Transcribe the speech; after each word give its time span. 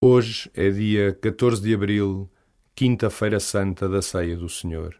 Hoje 0.00 0.48
é 0.54 0.70
dia 0.70 1.12
14 1.12 1.60
de 1.60 1.74
abril, 1.74 2.30
quinta-feira 2.72 3.40
santa 3.40 3.88
da 3.88 4.00
Ceia 4.00 4.36
do 4.36 4.48
Senhor. 4.48 4.94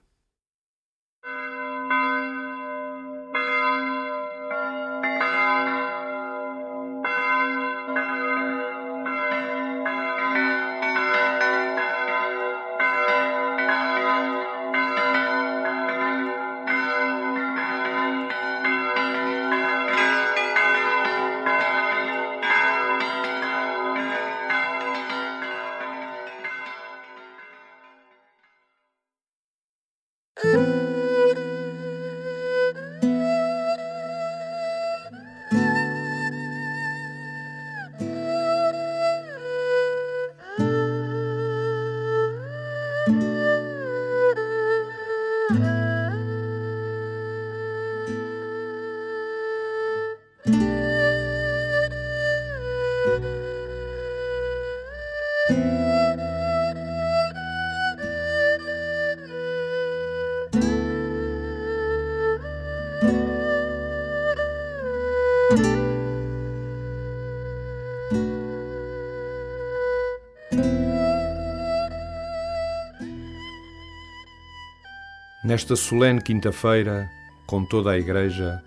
Nesta 75.48 75.74
solene 75.76 76.20
quinta-feira, 76.20 77.10
com 77.46 77.64
toda 77.64 77.92
a 77.92 77.98
Igreja, 77.98 78.62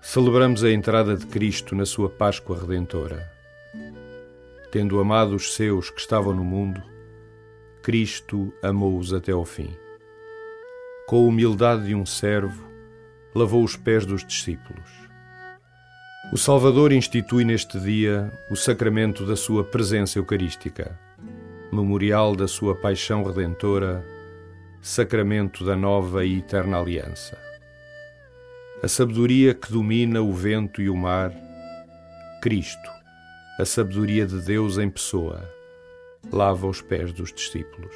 celebramos 0.00 0.62
a 0.62 0.70
entrada 0.70 1.16
de 1.16 1.26
Cristo 1.26 1.74
na 1.74 1.84
sua 1.84 2.08
Páscoa 2.08 2.60
Redentora. 2.60 3.28
Tendo 4.70 5.00
amado 5.00 5.34
os 5.34 5.56
seus 5.56 5.90
que 5.90 5.98
estavam 5.98 6.32
no 6.32 6.44
mundo, 6.44 6.80
Cristo 7.82 8.54
amou-os 8.62 9.12
até 9.12 9.32
ao 9.32 9.44
fim. 9.44 9.76
Com 11.08 11.24
a 11.24 11.26
humildade 11.26 11.86
de 11.86 11.94
um 11.96 12.06
servo, 12.06 12.70
lavou 13.34 13.64
os 13.64 13.74
pés 13.74 14.06
dos 14.06 14.24
discípulos. 14.24 14.88
O 16.32 16.38
Salvador 16.38 16.92
institui 16.92 17.44
neste 17.44 17.80
dia 17.80 18.32
o 18.48 18.54
sacramento 18.54 19.26
da 19.26 19.34
sua 19.34 19.64
presença 19.64 20.20
eucarística, 20.20 20.96
memorial 21.72 22.36
da 22.36 22.46
sua 22.46 22.76
paixão 22.76 23.24
redentora 23.24 24.11
sacramento 24.82 25.64
da 25.64 25.76
nova 25.76 26.24
e 26.24 26.38
eterna 26.38 26.80
aliança. 26.80 27.38
A 28.82 28.88
sabedoria 28.88 29.54
que 29.54 29.70
domina 29.70 30.20
o 30.20 30.32
vento 30.32 30.82
e 30.82 30.90
o 30.90 30.96
mar, 30.96 31.32
Cristo, 32.42 32.90
a 33.60 33.64
sabedoria 33.64 34.26
de 34.26 34.40
Deus 34.40 34.78
em 34.78 34.90
pessoa, 34.90 35.48
lava 36.32 36.66
os 36.66 36.82
pés 36.82 37.12
dos 37.12 37.32
discípulos. 37.32 37.94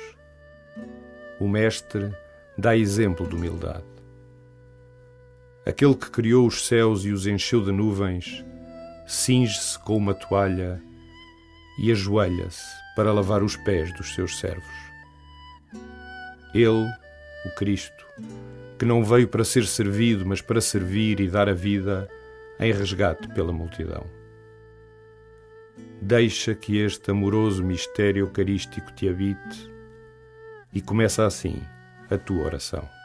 O 1.40 1.48
Mestre 1.48 2.14
dá 2.56 2.76
exemplo 2.76 3.26
de 3.26 3.34
humildade. 3.34 3.84
Aquele 5.66 5.96
que 5.96 6.08
criou 6.08 6.46
os 6.46 6.68
céus 6.68 7.04
e 7.04 7.10
os 7.10 7.26
encheu 7.26 7.64
de 7.64 7.72
nuvens, 7.72 8.44
cinge-se 9.08 9.76
com 9.80 9.96
uma 9.96 10.14
toalha 10.14 10.80
e 11.82 11.90
ajoelha-se 11.90 12.64
para 12.94 13.12
lavar 13.12 13.42
os 13.42 13.56
pés 13.56 13.92
dos 13.96 14.14
seus 14.14 14.38
servos. 14.38 14.86
Ele, 16.54 16.86
o 17.44 17.54
Cristo, 17.56 18.06
que 18.78 18.84
não 18.84 19.04
veio 19.04 19.28
para 19.28 19.44
ser 19.44 19.66
servido, 19.66 20.24
mas 20.26 20.40
para 20.40 20.60
servir 20.60 21.20
e 21.20 21.28
dar 21.28 21.48
a 21.48 21.54
vida 21.54 22.08
em 22.58 22.72
resgate 22.72 23.28
pela 23.28 23.52
multidão. 23.52 24.04
Deixa 26.00 26.54
que 26.54 26.78
este 26.78 27.10
amoroso 27.10 27.64
mistério 27.64 28.24
eucarístico 28.24 28.92
te 28.92 29.08
habite 29.08 29.70
e 30.72 30.80
começa 30.80 31.26
assim 31.26 31.62
a 32.10 32.18
tua 32.18 32.44
oração. 32.44 32.95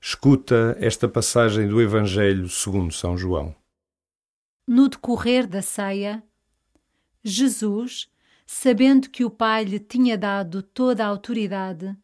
Escuta 0.00 0.76
esta 0.80 1.06
passagem 1.06 1.68
do 1.68 1.82
Evangelho 1.82 2.48
segundo 2.48 2.92
São 2.94 3.18
João. 3.18 3.54
No 4.66 4.88
decorrer 4.88 5.46
da 5.46 5.60
ceia, 5.60 6.22
Jesus, 7.22 8.10
sabendo 8.46 9.10
que 9.10 9.24
o 9.24 9.30
Pai 9.30 9.64
lhe 9.64 9.78
tinha 9.78 10.16
dado 10.16 10.62
toda 10.62 11.04
a 11.04 11.08
autoridade, 11.08 11.94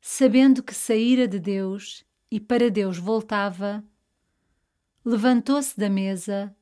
sabendo 0.00 0.62
que 0.62 0.74
saíra 0.74 1.28
de 1.28 1.38
Deus 1.38 2.04
e 2.30 2.40
para 2.40 2.70
Deus 2.70 2.96
voltava, 2.96 3.84
levantou-se 5.04 5.78
da 5.78 5.90
mesa, 5.90 6.56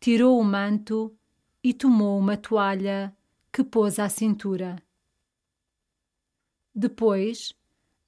tirou 0.00 0.38
o 0.40 0.44
manto 0.44 1.16
e 1.62 1.74
tomou 1.74 2.18
uma 2.18 2.36
toalha 2.36 3.14
que 3.52 3.64
pôs 3.64 3.98
à 3.98 4.08
cintura. 4.08 4.82
Depois, 6.74 7.52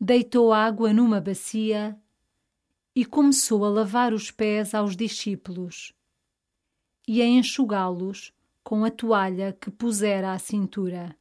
deitou 0.01 0.53
água 0.53 0.93
numa 0.93 1.21
bacia 1.21 2.01
e 2.95 3.05
começou 3.05 3.65
a 3.65 3.69
lavar 3.69 4.13
os 4.13 4.31
pés 4.31 4.75
aos 4.75 4.97
discípulos 4.97 5.93
e 7.07 7.21
a 7.21 7.27
enxugá-los 7.27 8.33
com 8.63 8.85
a 8.85 8.91
toalha 8.91 9.53
que 9.53 9.71
pusera 9.71 10.33
à 10.33 10.39
cintura. 10.39 11.17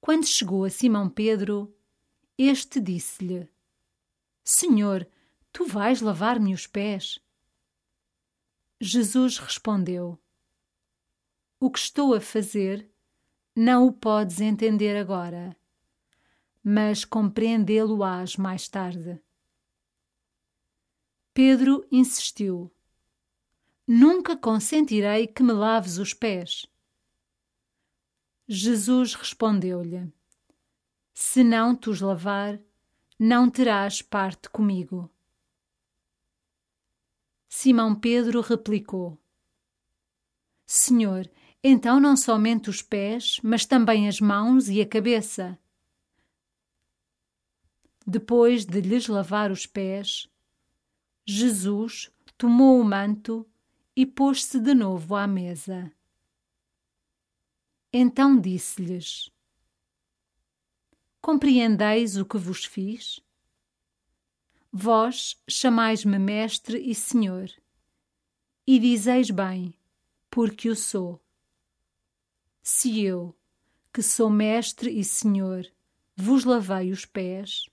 Quando 0.00 0.26
chegou 0.26 0.64
a 0.64 0.70
Simão 0.70 1.08
Pedro, 1.08 1.74
este 2.36 2.80
disse-lhe: 2.80 3.48
Senhor, 4.44 5.08
tu 5.50 5.64
vais 5.64 6.00
lavar-me 6.00 6.52
os 6.52 6.66
pés? 6.66 7.18
Jesus 8.86 9.38
respondeu: 9.38 10.18
O 11.58 11.70
que 11.70 11.78
estou 11.78 12.12
a 12.12 12.20
fazer 12.20 12.86
não 13.56 13.86
o 13.86 13.92
podes 13.92 14.42
entender 14.42 14.94
agora, 14.94 15.56
mas 16.62 17.02
compreendê-lo-ás 17.02 18.36
mais 18.36 18.68
tarde. 18.68 19.18
Pedro 21.32 21.86
insistiu: 21.90 22.70
Nunca 23.86 24.36
consentirei 24.36 25.28
que 25.28 25.42
me 25.42 25.54
laves 25.54 25.96
os 25.96 26.12
pés. 26.12 26.66
Jesus 28.46 29.14
respondeu-lhe: 29.14 30.12
Se 31.14 31.42
não 31.42 31.74
te 31.74 31.88
os 31.88 32.02
lavar, 32.02 32.60
não 33.18 33.48
terás 33.48 34.02
parte 34.02 34.50
comigo. 34.50 35.10
Simão 37.56 37.94
Pedro 37.94 38.40
replicou: 38.40 39.16
Senhor, 40.66 41.30
então 41.62 42.00
não 42.00 42.16
somente 42.16 42.68
os 42.68 42.82
pés, 42.82 43.38
mas 43.44 43.64
também 43.64 44.08
as 44.08 44.20
mãos 44.20 44.68
e 44.68 44.80
a 44.80 44.86
cabeça. 44.86 45.56
Depois 48.04 48.64
de 48.66 48.80
lhes 48.80 49.06
lavar 49.06 49.52
os 49.52 49.66
pés, 49.66 50.28
Jesus 51.24 52.10
tomou 52.36 52.80
o 52.80 52.84
manto 52.84 53.48
e 53.94 54.04
pôs-se 54.04 54.58
de 54.58 54.74
novo 54.74 55.14
à 55.14 55.24
mesa. 55.24 55.92
Então 57.92 58.38
disse-lhes: 58.38 59.30
Compreendeis 61.20 62.16
o 62.16 62.26
que 62.26 62.36
vos 62.36 62.64
fiz? 62.64 63.24
Vós 64.76 65.40
chamais-me 65.46 66.18
Mestre 66.18 66.80
e 66.80 66.96
Senhor, 66.96 67.48
e 68.66 68.80
dizeis 68.80 69.30
bem, 69.30 69.72
porque 70.28 70.68
o 70.68 70.74
sou. 70.74 71.22
Se 72.60 73.00
eu, 73.00 73.38
que 73.92 74.02
sou 74.02 74.28
Mestre 74.28 74.90
e 74.90 75.04
Senhor, 75.04 75.64
vos 76.16 76.44
lavei 76.44 76.90
os 76.90 77.06
pés, 77.06 77.66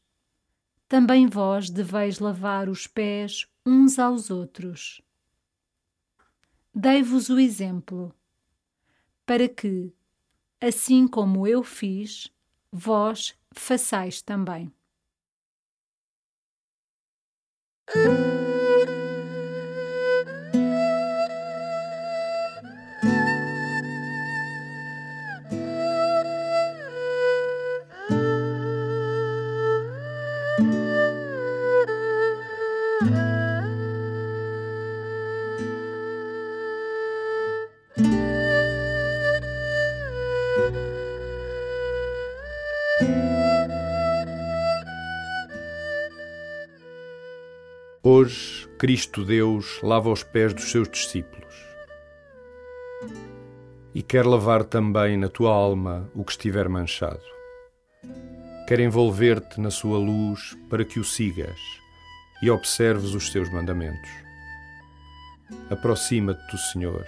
também 0.88 1.26
vós 1.26 1.72
deveis 1.72 2.20
lavar 2.20 2.70
os 2.70 2.86
pés 2.86 3.48
uns 3.66 3.98
aos 3.98 4.30
outros. 4.30 5.02
Dei-vos 6.72 7.30
o 7.30 7.40
exemplo, 7.40 8.14
para 9.26 9.50
que, 9.50 9.92
assim 10.62 11.08
como 11.08 11.48
eu 11.48 11.64
fiz, 11.64 12.32
vós 12.72 13.36
façais 13.52 14.22
também. 14.22 14.72
Ooh. 17.98 18.48
Hoje, 48.32 48.70
Cristo 48.78 49.26
Deus 49.26 49.82
lava 49.84 50.10
os 50.10 50.24
pés 50.24 50.54
dos 50.54 50.72
seus 50.72 50.88
discípulos 50.88 51.54
e 53.94 54.02
quer 54.02 54.26
lavar 54.26 54.64
também 54.64 55.18
na 55.18 55.28
tua 55.28 55.52
alma 55.52 56.10
o 56.16 56.24
que 56.24 56.32
estiver 56.32 56.70
manchado. 56.70 57.22
Quer 58.70 58.80
envolver-te 58.80 59.60
na 59.60 59.70
sua 59.70 59.98
luz 59.98 60.58
para 60.70 60.86
que 60.86 60.98
o 60.98 61.04
sigas 61.04 61.60
e 62.42 62.50
observes 62.50 63.14
os 63.14 63.30
seus 63.30 63.52
mandamentos. 63.52 64.10
Aproxima-te 65.70 66.50
do 66.50 66.58
Senhor, 66.58 67.06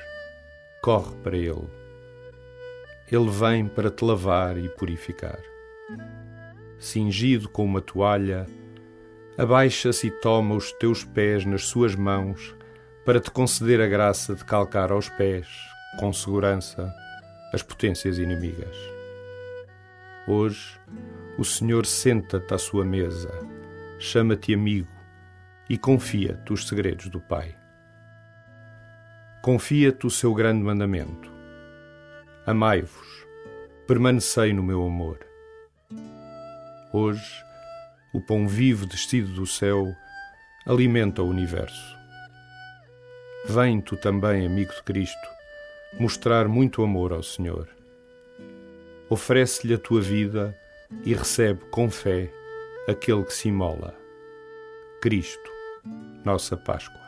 corre 0.82 1.16
para 1.24 1.38
Ele. 1.38 1.70
Ele 3.10 3.30
vem 3.30 3.66
para 3.66 3.90
te 3.90 4.04
lavar 4.04 4.58
e 4.58 4.68
purificar. 4.68 5.40
Cingido 6.78 7.48
com 7.48 7.64
uma 7.64 7.80
toalha, 7.80 8.46
abaixa-se 9.38 10.08
e 10.08 10.12
toma 10.12 10.56
os 10.56 10.72
teus 10.74 11.04
pés 11.04 11.46
nas 11.46 11.66
suas 11.66 11.96
mãos 11.96 12.56
para 13.06 13.20
te 13.20 13.32
conceder 13.32 13.82
a 13.82 13.88
graça 13.88 14.36
de 14.36 14.46
calcar 14.46 14.92
aos 14.92 15.10
pés, 15.10 15.48
com 16.00 16.14
segurança, 16.14 16.94
as 17.54 17.62
potências 17.62 18.18
inimigas. 18.18 18.76
Hoje, 20.28 20.80
o 21.38 21.44
Senhor 21.44 21.86
senta-te 21.86 22.54
à 22.54 22.58
sua 22.58 22.86
mesa, 22.86 23.32
chama-te 24.00 24.54
amigo 24.54 24.88
e 25.70 25.78
confia-te 25.78 26.54
os 26.54 26.68
segredos 26.68 27.10
do 27.10 27.20
Pai. 27.20 27.56
Confia-te 29.42 30.08
o 30.08 30.10
seu 30.10 30.34
grande 30.34 30.64
mandamento. 30.64 31.30
Amai-vos, 32.46 33.26
permanecei 33.86 34.54
no 34.54 34.64
meu 34.64 34.86
amor. 34.86 35.20
Hoje, 36.94 37.44
o 38.14 38.22
pão 38.22 38.48
vivo 38.48 38.86
descido 38.86 39.34
do 39.34 39.48
céu, 39.48 39.96
alimenta 40.66 41.24
o 41.24 41.28
universo. 41.28 41.98
Vem 43.46 43.82
tu 43.82 43.98
também, 43.98 44.46
amigo 44.46 44.72
de 44.72 44.84
Cristo, 44.84 45.28
mostrar 46.00 46.48
muito 46.48 46.84
amor 46.84 47.12
ao 47.12 47.24
Senhor. 47.24 47.68
Oferece-lhe 49.10 49.74
a 49.74 49.80
tua 49.80 50.00
vida 50.00 50.56
e 51.04 51.14
recebe 51.14 51.60
com 51.72 51.90
fé 51.90 52.32
aquele 52.88 53.24
que 53.24 53.34
se 53.34 53.50
imola. 53.50 53.94
Cristo, 55.02 55.50
nossa 56.24 56.56
Páscoa. 56.56 57.03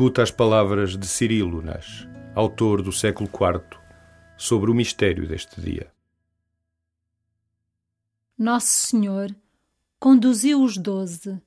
Escuta 0.00 0.22
as 0.22 0.30
palavras 0.30 0.96
de 0.96 1.06
Cirilo 1.06 1.60
Nas, 1.60 2.08
autor 2.34 2.80
do 2.80 2.90
século 2.90 3.28
IV, 3.28 3.78
sobre 4.34 4.70
o 4.70 4.74
mistério 4.74 5.28
deste 5.28 5.60
dia. 5.60 5.92
Nosso 8.38 8.68
Senhor 8.68 9.36
conduziu 9.98 10.62
os 10.62 10.78
doze 10.78 11.38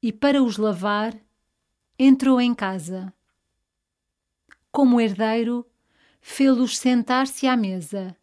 e, 0.00 0.12
para 0.12 0.40
os 0.40 0.56
lavar, 0.56 1.18
entrou 1.98 2.40
em 2.40 2.54
casa. 2.54 3.12
Como 4.70 5.00
herdeiro, 5.00 5.66
fê-los 6.20 6.78
sentar-se 6.78 7.48
à 7.48 7.56
mesa. 7.56 8.16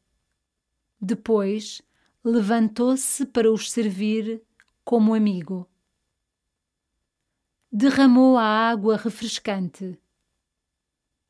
Depois, 0.98 1.82
levantou-se 2.24 3.26
para 3.26 3.52
os 3.52 3.70
servir 3.70 4.42
como 4.86 5.14
amigo 5.14 5.68
derramou 7.80 8.40
a 8.40 8.44
água 8.44 8.98
refrescante, 8.98 10.02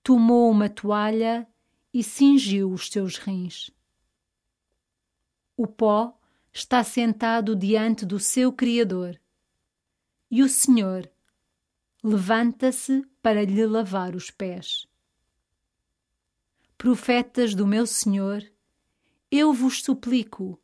tomou 0.01 0.49
uma 0.49 0.69
toalha 0.69 1.45
e 1.93 2.01
cingiu 2.01 2.71
os 2.71 2.87
seus 2.87 3.17
rins. 3.17 3.69
O 5.57 5.67
pó 5.67 6.17
está 6.53 6.85
sentado 6.85 7.53
diante 7.53 8.05
do 8.05 8.17
seu 8.17 8.53
Criador, 8.53 9.19
e 10.31 10.41
o 10.41 10.47
Senhor 10.47 11.11
levanta-se 12.01 13.05
para 13.21 13.43
lhe 13.43 13.65
lavar 13.65 14.15
os 14.15 14.31
pés. 14.31 14.87
Profetas 16.77 17.53
do 17.53 17.67
meu 17.67 17.85
Senhor, 17.85 18.41
eu 19.29 19.51
vos 19.51 19.83
suplico, 19.83 20.57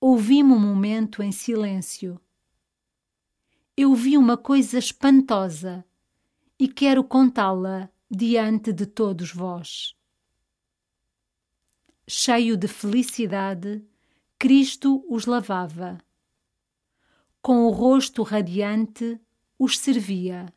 ouvi-me 0.00 0.54
um 0.54 0.58
momento 0.58 1.22
em 1.22 1.32
silêncio 1.32 2.18
eu 3.76 3.94
vi 3.94 4.16
uma 4.16 4.38
coisa 4.38 4.78
espantosa 4.78 5.84
e 6.58 6.66
quero 6.66 7.04
contá-la 7.04 7.90
diante 8.10 8.72
de 8.72 8.86
todos 8.86 9.30
vós. 9.30 9.94
Cheio 12.08 12.56
de 12.56 12.66
felicidade, 12.66 13.84
Cristo 14.38 15.04
os 15.10 15.26
lavava. 15.26 15.98
Com 17.42 17.66
o 17.66 17.70
rosto 17.70 18.22
radiante, 18.22 19.20
os 19.58 19.78
servia. 19.78 20.50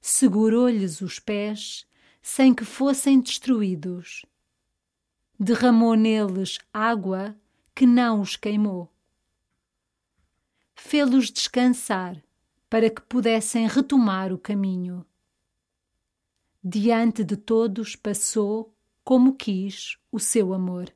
Segurou-lhes 0.00 1.02
os 1.02 1.18
pés 1.18 1.86
sem 2.22 2.54
que 2.54 2.64
fossem 2.64 3.20
destruídos. 3.20 4.24
Derramou 5.38 5.94
neles 5.94 6.58
água 6.72 7.36
que 7.74 7.84
não 7.84 8.22
os 8.22 8.36
queimou. 8.36 8.90
Fê-los 10.80 11.30
descansar 11.30 12.22
para 12.70 12.88
que 12.88 13.02
pudessem 13.02 13.66
retomar 13.66 14.32
o 14.32 14.38
caminho. 14.38 15.04
Diante 16.62 17.24
de 17.24 17.36
todos 17.36 17.96
passou, 17.96 18.72
como 19.02 19.34
quis, 19.34 19.98
o 20.10 20.20
seu 20.20 20.54
amor. 20.54 20.94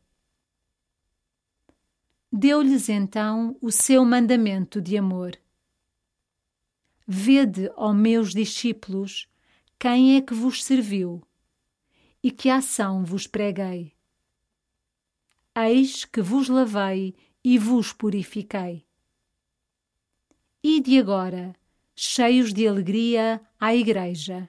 Deu-lhes 2.31 2.89
então 2.89 3.57
o 3.61 3.73
seu 3.73 4.05
mandamento 4.05 4.81
de 4.81 4.97
amor. 4.97 5.37
Vede, 7.07 7.69
ó 7.75 7.93
meus 7.93 8.33
discípulos, 8.33 9.29
quem 9.81 10.17
é 10.17 10.23
que 10.23 10.33
vos 10.33 10.63
serviu 10.63 11.21
e 12.23 12.31
que 12.31 12.49
ação 12.49 13.05
vos 13.05 13.27
preguei. 13.27 13.95
Eis 15.57 16.05
que 16.05 16.23
vos 16.23 16.49
lavei 16.49 17.17
e 17.43 17.59
vos 17.59 17.93
purifiquei. 17.93 18.87
Ide 20.65 20.97
agora, 20.97 21.57
cheios 21.93 22.55
de 22.55 22.69
alegria, 22.69 23.41
à 23.59 23.75
Igreja. 23.75 24.49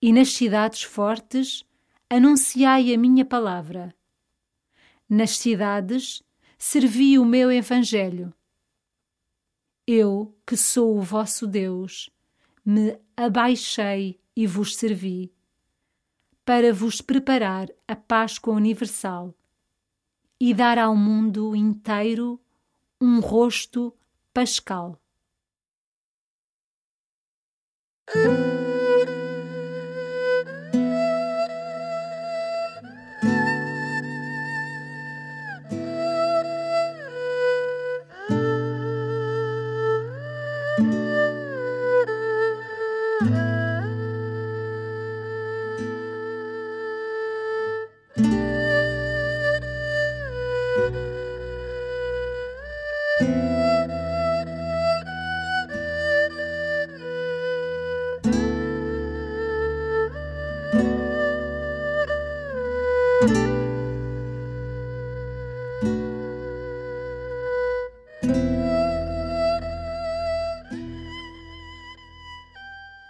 E 0.00 0.12
nas 0.12 0.28
cidades 0.32 0.84
fortes, 0.84 1.64
anunciai 2.08 2.94
a 2.94 2.96
minha 2.96 3.24
palavra. 3.24 3.92
Nas 5.08 5.38
cidades, 5.38 6.22
servi 6.56 7.18
o 7.18 7.24
meu 7.24 7.50
Evangelho. 7.50 8.32
Eu, 9.84 10.32
que 10.46 10.56
sou 10.56 10.96
o 10.96 11.02
vosso 11.02 11.48
Deus, 11.48 12.08
me 12.64 12.96
abaixei 13.16 14.20
e 14.36 14.46
vos 14.46 14.76
servi, 14.76 15.32
para 16.44 16.72
vos 16.72 17.00
preparar 17.00 17.68
a 17.88 17.96
Páscoa 17.96 18.54
Universal 18.54 19.34
e 20.38 20.54
dar 20.54 20.78
ao 20.78 20.94
mundo 20.94 21.56
inteiro 21.56 22.40
um 23.00 23.18
rosto 23.18 23.92
pascal. 24.36 25.00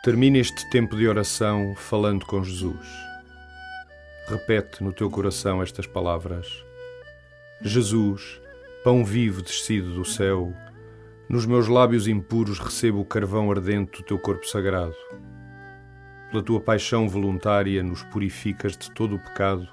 Termina 0.06 0.38
este 0.38 0.70
tempo 0.70 0.94
de 0.94 1.08
oração 1.08 1.74
falando 1.74 2.24
com 2.26 2.40
Jesus. 2.44 2.86
Repete 4.28 4.80
no 4.80 4.92
teu 4.92 5.10
coração 5.10 5.60
estas 5.60 5.84
palavras: 5.84 6.64
Jesus, 7.60 8.40
pão 8.84 9.04
vivo 9.04 9.42
descido 9.42 9.94
do 9.94 10.04
céu, 10.04 10.52
nos 11.28 11.44
meus 11.44 11.66
lábios 11.66 12.06
impuros 12.06 12.60
recebo 12.60 13.00
o 13.00 13.04
carvão 13.04 13.50
ardente 13.50 13.98
do 13.98 14.04
teu 14.04 14.16
corpo 14.16 14.46
sagrado. 14.46 14.94
Pela 16.30 16.40
tua 16.40 16.60
paixão 16.60 17.08
voluntária 17.08 17.82
nos 17.82 18.04
purificas 18.04 18.76
de 18.76 18.88
todo 18.92 19.16
o 19.16 19.18
pecado 19.18 19.66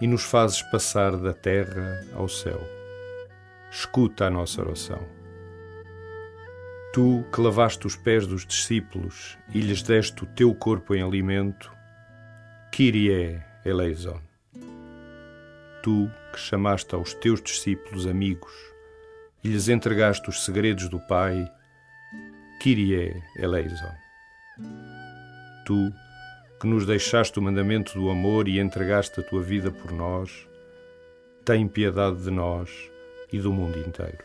e 0.00 0.06
nos 0.06 0.22
fazes 0.22 0.62
passar 0.70 1.16
da 1.16 1.32
terra 1.32 2.06
ao 2.14 2.28
céu. 2.28 2.60
Escuta 3.68 4.26
a 4.26 4.30
nossa 4.30 4.62
oração. 4.62 5.19
Tu 6.92 7.24
que 7.32 7.40
lavaste 7.40 7.86
os 7.86 7.94
pés 7.94 8.26
dos 8.26 8.44
discípulos 8.44 9.38
e 9.54 9.60
lhes 9.60 9.80
deste 9.80 10.24
o 10.24 10.26
teu 10.26 10.52
corpo 10.52 10.92
em 10.92 11.00
alimento, 11.00 11.72
Kyrie 12.72 13.40
eleison. 13.64 14.20
Tu 15.84 16.10
que 16.32 16.38
chamaste 16.40 16.92
aos 16.92 17.14
teus 17.14 17.40
discípulos 17.40 18.08
amigos 18.08 18.52
e 19.44 19.48
lhes 19.48 19.68
entregaste 19.68 20.28
os 20.28 20.44
segredos 20.44 20.88
do 20.88 20.98
Pai, 21.06 21.48
Kyrie 22.60 23.22
eleison. 23.36 23.94
Tu 25.64 25.92
que 26.60 26.66
nos 26.66 26.86
deixaste 26.86 27.38
o 27.38 27.42
mandamento 27.42 27.94
do 27.94 28.10
amor 28.10 28.48
e 28.48 28.58
entregaste 28.58 29.20
a 29.20 29.22
tua 29.22 29.40
vida 29.40 29.70
por 29.70 29.92
nós, 29.92 30.44
tem 31.44 31.68
piedade 31.68 32.20
de 32.20 32.32
nós 32.32 32.68
e 33.32 33.38
do 33.38 33.52
mundo 33.52 33.78
inteiro. 33.78 34.24